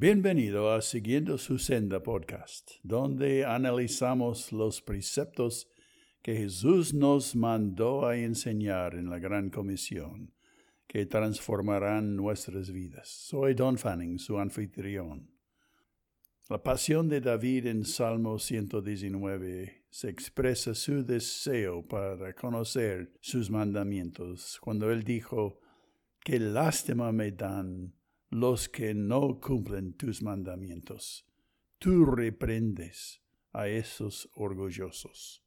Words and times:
Bienvenido 0.00 0.72
a 0.72 0.80
Siguiendo 0.80 1.36
su 1.36 1.58
Senda 1.58 2.02
podcast, 2.02 2.70
donde 2.82 3.44
analizamos 3.44 4.50
los 4.50 4.80
preceptos 4.80 5.68
que 6.22 6.34
Jesús 6.36 6.94
nos 6.94 7.36
mandó 7.36 8.06
a 8.06 8.16
enseñar 8.16 8.94
en 8.94 9.10
la 9.10 9.18
Gran 9.18 9.50
Comisión, 9.50 10.32
que 10.86 11.04
transformarán 11.04 12.16
nuestras 12.16 12.70
vidas. 12.70 13.10
Soy 13.10 13.52
Don 13.52 13.76
Fanning, 13.76 14.18
su 14.18 14.38
anfitrión. 14.38 15.30
La 16.48 16.62
pasión 16.62 17.06
de 17.06 17.20
David 17.20 17.66
en 17.66 17.84
Salmo 17.84 18.38
119 18.38 19.84
se 19.90 20.08
expresa 20.08 20.74
su 20.74 21.04
deseo 21.04 21.86
para 21.86 22.32
conocer 22.32 23.12
sus 23.20 23.50
mandamientos, 23.50 24.58
cuando 24.62 24.90
él 24.90 25.04
dijo, 25.04 25.60
Qué 26.24 26.40
lástima 26.40 27.12
me 27.12 27.32
dan 27.32 27.99
los 28.30 28.68
que 28.68 28.94
no 28.94 29.40
cumplen 29.40 29.92
tus 29.92 30.22
mandamientos. 30.22 31.26
Tú 31.78 32.06
reprendes 32.06 33.20
a 33.52 33.68
esos 33.68 34.30
orgullosos. 34.34 35.44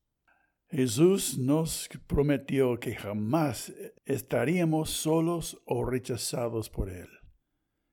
Jesús 0.70 1.38
nos 1.38 1.88
prometió 2.08 2.80
que 2.80 2.96
jamás 2.96 3.72
estaríamos 4.06 4.90
solos 4.90 5.62
o 5.66 5.86
rechazados 5.86 6.70
por 6.70 6.90
Él, 6.90 7.09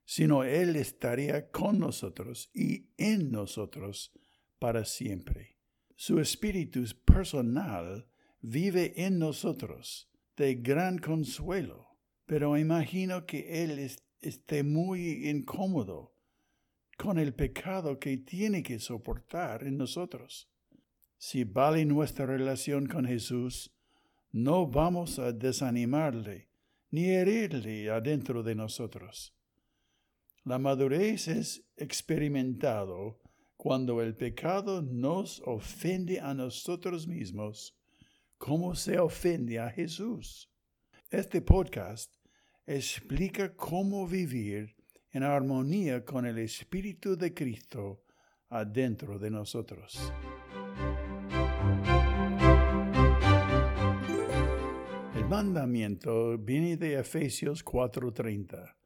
sino 0.04 0.44
Él 0.44 0.76
estaría 0.76 1.50
con 1.50 1.78
nosotros 1.78 2.50
y 2.54 2.88
en 2.96 3.30
nosotros 3.30 4.12
para 4.58 4.84
siempre. 4.84 5.58
Su 5.94 6.18
espíritu 6.18 6.82
personal 7.04 8.08
vive 8.40 8.94
en 8.96 9.18
nosotros 9.18 10.10
de 10.36 10.54
gran 10.54 10.98
consuelo, 10.98 11.98
pero 12.24 12.56
imagino 12.56 13.26
que 13.26 13.62
Él 13.62 13.78
es 13.78 14.02
esté 14.20 14.62
muy 14.62 15.28
incómodo 15.28 16.14
con 16.96 17.18
el 17.18 17.34
pecado 17.34 17.98
que 17.98 18.18
tiene 18.18 18.62
que 18.62 18.78
soportar 18.78 19.66
en 19.66 19.78
nosotros. 19.78 20.50
Si 21.16 21.44
vale 21.44 21.84
nuestra 21.84 22.26
relación 22.26 22.86
con 22.86 23.06
Jesús, 23.06 23.74
no 24.32 24.66
vamos 24.66 25.18
a 25.18 25.32
desanimarle 25.32 26.50
ni 26.90 27.10
herirle 27.10 27.90
adentro 27.90 28.42
de 28.42 28.54
nosotros. 28.54 29.34
La 30.44 30.58
madurez 30.58 31.28
es 31.28 31.64
experimentado 31.76 33.20
cuando 33.56 34.02
el 34.02 34.16
pecado 34.16 34.82
nos 34.82 35.42
ofende 35.44 36.20
a 36.20 36.34
nosotros 36.34 37.06
mismos 37.06 37.76
como 38.38 38.74
se 38.74 38.98
ofende 38.98 39.58
a 39.58 39.70
Jesús. 39.70 40.50
Este 41.10 41.42
podcast 41.42 42.19
explica 42.72 43.52
cómo 43.56 44.06
vivir 44.06 44.76
en 45.10 45.24
armonía 45.24 46.04
con 46.04 46.24
el 46.24 46.38
Espíritu 46.38 47.16
de 47.16 47.34
Cristo 47.34 48.04
adentro 48.48 49.18
de 49.18 49.28
nosotros. 49.28 49.98
El 55.16 55.24
mandamiento 55.28 56.38
viene 56.38 56.76
de 56.76 57.00
Efesios 57.00 57.64
4:30. 57.64 58.76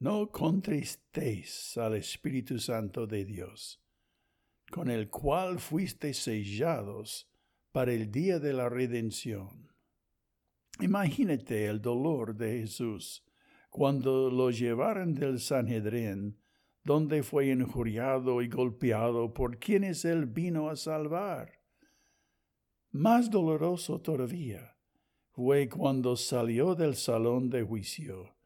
No 0.00 0.30
contristéis 0.30 1.78
al 1.78 1.94
Espíritu 1.94 2.58
Santo 2.58 3.06
de 3.06 3.24
Dios, 3.24 3.80
con 4.70 4.90
el 4.90 5.08
cual 5.08 5.58
fuisteis 5.58 6.18
sellados 6.18 7.30
para 7.72 7.94
el 7.94 8.10
día 8.10 8.38
de 8.38 8.52
la 8.52 8.68
redención. 8.68 9.75
Imagínate 10.80 11.66
el 11.66 11.80
dolor 11.80 12.36
de 12.36 12.60
Jesús 12.60 13.24
cuando 13.70 14.30
lo 14.30 14.50
llevaron 14.50 15.14
del 15.14 15.40
Sanhedrin, 15.40 16.38
donde 16.84 17.22
fue 17.22 17.48
injuriado 17.48 18.42
y 18.42 18.48
golpeado 18.48 19.32
por 19.32 19.58
quienes 19.58 20.04
él 20.04 20.26
vino 20.26 20.68
a 20.68 20.76
salvar. 20.76 21.60
Más 22.90 23.30
doloroso 23.30 24.00
todavía 24.00 24.76
fue 25.32 25.68
cuando 25.68 26.16
salió 26.16 26.74
del 26.74 26.94
salón 26.94 27.50
de 27.50 27.62
juicio 27.62 28.36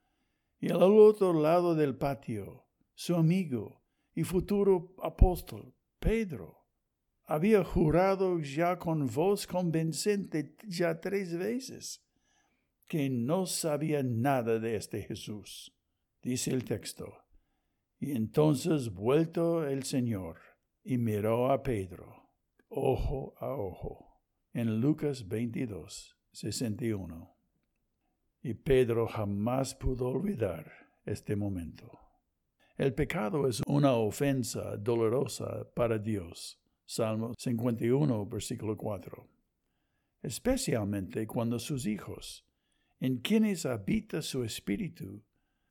y 0.61 0.71
al 0.71 0.83
otro 0.83 1.33
lado 1.33 1.75
del 1.75 1.97
patio, 1.97 2.67
su 2.95 3.15
amigo 3.15 3.83
y 4.15 4.25
futuro 4.25 4.95
apóstol, 5.03 5.75
Pedro, 5.99 6.67
había 7.25 7.65
jurado 7.65 8.39
ya 8.41 8.79
con 8.79 9.07
voz 9.07 9.47
convincente 9.47 10.57
ya 10.67 11.01
tres 11.01 11.37
veces 11.37 12.05
que 12.91 13.09
no 13.09 13.47
sabía 13.47 14.03
nada 14.03 14.59
de 14.59 14.75
este 14.75 15.03
Jesús. 15.03 15.73
Dice 16.21 16.51
el 16.51 16.65
texto. 16.65 17.07
Y 18.01 18.11
entonces 18.11 18.93
vuelto 18.93 19.65
el 19.65 19.85
Señor 19.85 20.41
y 20.83 20.99
miró 20.99 21.53
a 21.53 21.63
Pedro, 21.63 22.33
ojo 22.69 23.35
a 23.39 23.53
ojo, 23.53 24.21
en 24.53 24.81
Lucas 24.81 25.29
22, 25.29 26.19
61. 26.33 27.39
Y 28.43 28.55
Pedro 28.55 29.07
jamás 29.07 29.77
pudo 29.77 30.09
olvidar 30.09 30.69
este 31.05 31.37
momento. 31.37 31.97
El 32.77 32.93
pecado 32.93 33.47
es 33.47 33.63
una 33.69 33.93
ofensa 33.93 34.77
dolorosa 34.77 35.73
para 35.77 35.97
Dios. 35.97 36.61
Salmo 36.85 37.35
51, 37.39 38.27
versículo 38.27 38.77
4. 38.77 39.31
Especialmente 40.23 41.25
cuando 41.29 41.61
sus 41.61 41.87
hijos, 41.87 42.50
en 43.01 43.19
quienes 43.19 43.67
habita 43.67 44.23
su 44.23 44.45
espíritu, 44.45 45.25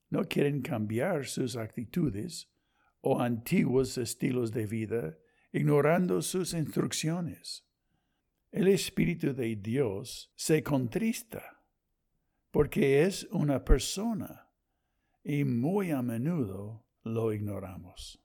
no 0.10 0.24
quieren 0.24 0.62
cambiar 0.62 1.28
sus 1.28 1.56
actitudes 1.56 2.50
o 3.02 3.22
antiguos 3.22 3.98
estilos 3.98 4.52
de 4.52 4.66
vida, 4.66 5.18
ignorando 5.52 6.22
sus 6.22 6.54
instrucciones. 6.54 7.66
El 8.52 8.68
Espíritu 8.68 9.34
de 9.34 9.56
Dios 9.56 10.32
se 10.36 10.64
contrista 10.64 11.64
porque 12.52 13.04
es 13.04 13.26
una 13.32 13.64
persona 13.64 14.50
y 15.24 15.44
muy 15.44 15.92
a 15.92 16.02
menudo 16.02 16.88
lo 17.04 17.32
ignoramos. 17.32 18.20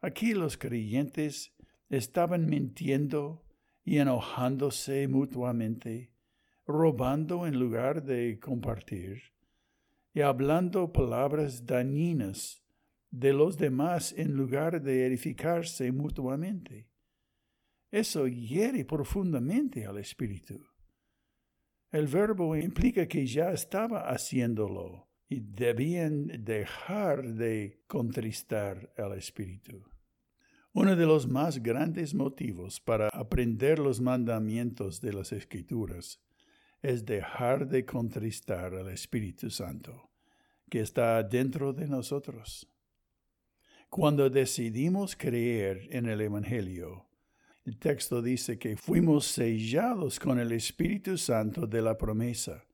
Aquí 0.00 0.34
los 0.34 0.58
creyentes 0.58 1.54
estaban 1.88 2.46
mintiendo 2.46 3.46
y 3.84 3.98
enojándose 3.98 5.08
mutuamente 5.08 6.11
robando 6.66 7.46
en 7.46 7.58
lugar 7.58 8.04
de 8.04 8.38
compartir 8.38 9.22
y 10.14 10.20
hablando 10.20 10.92
palabras 10.92 11.66
dañinas 11.66 12.62
de 13.10 13.32
los 13.32 13.56
demás 13.56 14.14
en 14.16 14.36
lugar 14.36 14.82
de 14.82 15.06
edificarse 15.06 15.92
mutuamente. 15.92 16.88
Eso 17.90 18.26
hiere 18.26 18.84
profundamente 18.84 19.84
al 19.86 19.98
espíritu. 19.98 20.66
El 21.90 22.06
verbo 22.06 22.56
implica 22.56 23.06
que 23.06 23.26
ya 23.26 23.52
estaba 23.52 24.08
haciéndolo 24.08 25.08
y 25.28 25.40
debían 25.40 26.26
dejar 26.42 27.34
de 27.34 27.82
contristar 27.86 28.92
al 28.96 29.12
espíritu. 29.12 29.84
Uno 30.72 30.96
de 30.96 31.04
los 31.04 31.28
más 31.28 31.62
grandes 31.62 32.14
motivos 32.14 32.80
para 32.80 33.08
aprender 33.08 33.78
los 33.78 34.00
mandamientos 34.00 35.02
de 35.02 35.12
las 35.12 35.32
escrituras 35.32 36.18
es 36.82 37.06
dejar 37.06 37.68
de 37.68 37.86
contristar 37.86 38.74
al 38.74 38.88
Espíritu 38.90 39.48
Santo 39.50 40.10
que 40.68 40.80
está 40.80 41.22
dentro 41.22 41.72
de 41.72 41.86
nosotros. 41.86 42.66
Cuando 43.88 44.30
decidimos 44.30 45.14
creer 45.14 45.86
en 45.90 46.06
el 46.06 46.20
Evangelio, 46.22 47.06
el 47.64 47.78
texto 47.78 48.22
dice 48.22 48.58
que 48.58 48.76
fuimos 48.76 49.26
sellados 49.26 50.18
con 50.18 50.40
el 50.40 50.50
Espíritu 50.50 51.18
Santo 51.18 51.66
de 51.66 51.82
la 51.82 51.98
promesa, 51.98 52.64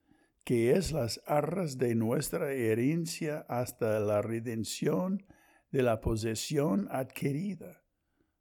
que 0.45 0.71
es 0.71 0.93
las 0.93 1.21
arras 1.27 1.77
de 1.77 1.93
nuestra 1.93 2.53
herencia 2.53 3.45
hasta 3.49 3.99
la 3.99 4.21
redención 4.21 5.25
de 5.69 5.83
la 5.83 5.99
posesión 5.99 6.87
adquirida, 6.89 7.83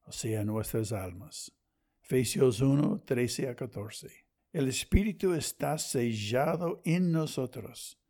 o 0.04 0.12
sea, 0.12 0.44
nuestras 0.44 0.92
almas. 0.92 1.52
Efesios 2.00 2.60
1, 2.60 3.02
13 3.04 3.48
a 3.48 3.56
14. 3.56 4.27
El 4.50 4.68
Espíritu 4.68 5.34
está 5.34 5.76
sellado 5.76 6.80
en 6.86 7.12
nosotros, 7.12 8.00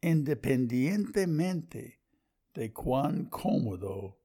independientemente 0.00 2.00
de 2.52 2.72
cuán 2.72 3.26
cómodo 3.26 4.18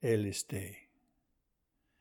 Él 0.00 0.26
esté. 0.26 0.92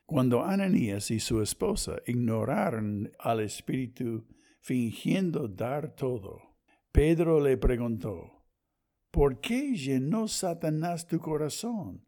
Cuando 0.06 0.44
Ananías 0.44 1.10
y 1.10 1.20
su 1.20 1.42
esposa 1.42 1.96
ignoraron 2.06 3.12
al 3.18 3.40
Espíritu 3.40 4.28
fingiendo 4.60 5.48
dar 5.48 5.96
todo, 5.96 6.56
Pedro 6.92 7.42
le 7.42 7.58
preguntó, 7.58 8.46
¿por 9.10 9.42
qué 9.42 9.74
llenó 9.74 10.28
Satanás 10.28 11.08
tu 11.08 11.20
corazón 11.20 12.06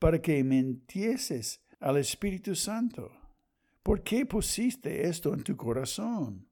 para 0.00 0.20
que 0.20 0.42
mentieses 0.42 1.64
al 1.78 1.98
Espíritu 1.98 2.56
Santo? 2.56 3.21
¿Por 3.82 4.04
qué 4.04 4.24
pusiste 4.26 5.08
esto 5.08 5.34
en 5.34 5.42
tu 5.42 5.56
corazón? 5.56 6.48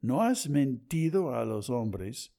No 0.00 0.22
has 0.22 0.48
mentido 0.48 1.34
a 1.34 1.44
los 1.44 1.68
hombres, 1.68 2.34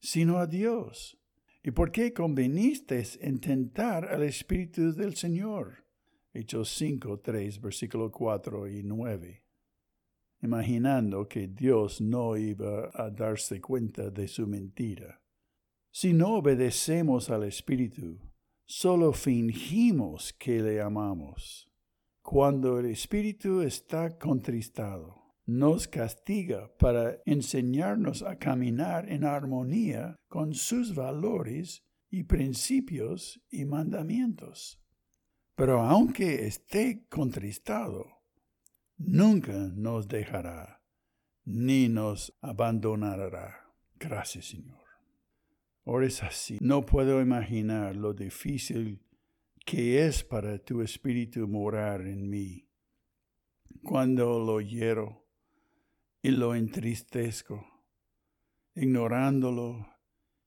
sino 0.00 0.38
a 0.38 0.46
Dios. 0.46 1.18
¿Y 1.62 1.72
por 1.72 1.90
qué 1.90 2.12
conveniste 2.12 3.02
en 3.20 3.40
tentar 3.40 4.04
al 4.04 4.22
Espíritu 4.22 4.92
del 4.92 5.16
Señor? 5.16 5.84
Hechos 6.32 6.68
5, 6.76 7.20
3, 7.20 7.60
versículo 7.60 8.12
4 8.12 8.68
y 8.68 8.82
9. 8.82 9.44
Imaginando 10.42 11.26
que 11.26 11.48
Dios 11.48 12.00
no 12.00 12.36
iba 12.36 12.90
a 12.94 13.10
darse 13.10 13.60
cuenta 13.60 14.10
de 14.10 14.28
su 14.28 14.46
mentira. 14.46 15.22
Si 15.90 16.12
no 16.12 16.36
obedecemos 16.36 17.30
al 17.30 17.44
Espíritu, 17.44 18.18
solo 18.64 19.12
fingimos 19.12 20.32
que 20.34 20.60
le 20.60 20.80
amamos. 20.80 21.73
Cuando 22.24 22.80
el 22.80 22.86
Espíritu 22.86 23.60
está 23.60 24.18
contristado, 24.18 25.36
nos 25.44 25.86
castiga 25.86 26.74
para 26.78 27.18
enseñarnos 27.26 28.22
a 28.22 28.38
caminar 28.38 29.12
en 29.12 29.24
armonía 29.24 30.16
con 30.26 30.54
sus 30.54 30.94
valores 30.94 31.84
y 32.10 32.22
principios 32.22 33.42
y 33.50 33.66
mandamientos. 33.66 34.80
Pero 35.54 35.82
aunque 35.82 36.46
esté 36.46 37.04
contristado, 37.10 38.06
nunca 38.96 39.52
nos 39.74 40.08
dejará 40.08 40.82
ni 41.44 41.90
nos 41.90 42.34
abandonará. 42.40 43.70
Gracias, 43.96 44.46
Señor. 44.46 44.82
Ahora 45.84 46.06
es 46.06 46.22
así. 46.22 46.56
No 46.62 46.86
puedo 46.86 47.20
imaginar 47.20 47.94
lo 47.94 48.14
difícil 48.14 49.03
que 49.64 50.06
es 50.06 50.22
para 50.24 50.58
tu 50.58 50.82
espíritu 50.82 51.48
morar 51.48 52.02
en 52.02 52.28
mí. 52.28 52.68
Cuando 53.82 54.38
lo 54.38 54.60
hiero, 54.60 55.24
y 56.24 56.30
lo 56.30 56.54
entristezco, 56.54 57.84
ignorándolo 58.74 59.86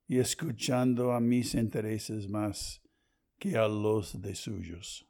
y 0.08 0.18
escuchando 0.18 1.12
a 1.12 1.20
mis 1.20 1.54
intereses 1.54 2.28
más 2.28 2.82
que 3.38 3.58
a 3.58 3.68
los 3.68 4.20
de 4.20 4.34
suyos. 4.34 5.08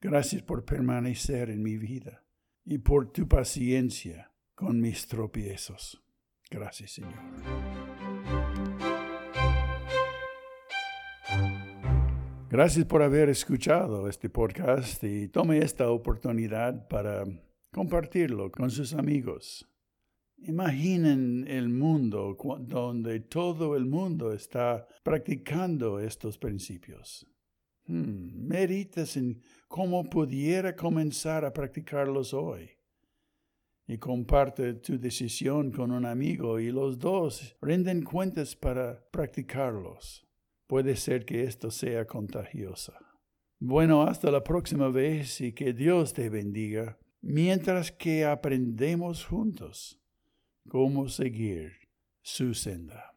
Gracias 0.00 0.42
por 0.42 0.64
permanecer 0.64 1.50
en 1.50 1.60
mi 1.60 1.76
vida 1.76 2.24
y 2.64 2.78
por 2.78 3.10
tu 3.10 3.26
paciencia 3.26 4.32
con 4.54 4.80
mis 4.80 5.08
tropiezos. 5.08 6.00
Gracias, 6.48 6.92
Señor. 6.92 8.13
Gracias 12.56 12.84
por 12.84 13.02
haber 13.02 13.30
escuchado 13.30 14.08
este 14.08 14.30
podcast 14.30 15.02
y 15.02 15.26
tome 15.26 15.58
esta 15.58 15.90
oportunidad 15.90 16.86
para 16.86 17.24
compartirlo 17.72 18.52
con 18.52 18.70
sus 18.70 18.94
amigos. 18.94 19.68
Imaginen 20.36 21.46
el 21.48 21.68
mundo 21.68 22.36
donde 22.60 23.18
todo 23.18 23.74
el 23.74 23.86
mundo 23.86 24.32
está 24.32 24.86
practicando 25.02 25.98
estos 25.98 26.38
principios. 26.38 27.26
Hmm, 27.86 28.48
en 28.52 29.42
cómo 29.66 30.08
pudiera 30.08 30.76
comenzar 30.76 31.44
a 31.44 31.52
practicarlos 31.52 32.32
hoy. 32.32 32.70
Y 33.88 33.98
comparte 33.98 34.74
tu 34.74 34.96
decisión 34.96 35.72
con 35.72 35.90
un 35.90 36.06
amigo 36.06 36.60
y 36.60 36.70
los 36.70 37.00
dos 37.00 37.56
rinden 37.60 38.04
cuentas 38.04 38.54
para 38.54 39.04
practicarlos. 39.10 40.23
Puede 40.66 40.96
ser 40.96 41.24
que 41.24 41.44
esto 41.44 41.70
sea 41.70 42.06
contagiosa. 42.06 42.98
Bueno, 43.58 44.02
hasta 44.02 44.30
la 44.30 44.42
próxima 44.42 44.88
vez 44.88 45.40
y 45.40 45.52
que 45.52 45.72
Dios 45.72 46.12
te 46.12 46.28
bendiga 46.28 46.98
mientras 47.20 47.92
que 47.92 48.24
aprendemos 48.24 49.24
juntos 49.24 50.00
cómo 50.68 51.08
seguir 51.08 51.72
su 52.22 52.54
senda. 52.54 53.13